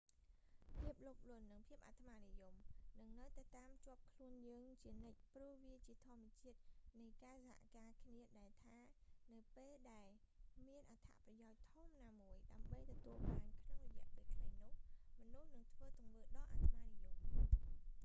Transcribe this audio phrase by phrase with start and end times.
[0.75, 2.53] ភាពលោភលន់ និង ភាពអាត្មានិយម
[2.97, 6.59] នឹងនៅតែតាមជាប់ខ្លួនយើងជានិច្ចព្រោះវាជាធម្មជាតិ
[6.99, 8.77] នៃការសហការគ្នាដែលថា
[9.35, 10.09] នៅពេលដែល
[10.67, 13.41] មានអត្ថប្រយោជន៍ធំណាមួយដើម្បីទទួលបាន
[13.77, 14.73] ក្នុងរយៈពេលខ្លី នោះ
[15.21, 15.23] ម
[15.55, 17.09] នុស្សនឹងធ្វើទង្វើដ៏អាត្មានិយម